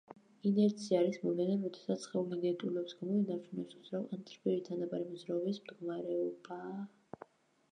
ინერცია 0.51 0.99
არის 1.01 1.17
მოვლენა, 1.25 1.57
როდესაც 1.65 2.05
სხეული 2.07 2.39
ინერტიულობის 2.39 2.95
გამო 3.01 3.17
ინარჩუნებს 3.19 3.77
უძრავ 3.81 4.07
ან 4.17 4.25
წრფივი 4.31 4.65
თანაბარი 4.71 5.07
მოძრაობის 5.11 5.61
მდგომარეობაა. 5.67 6.83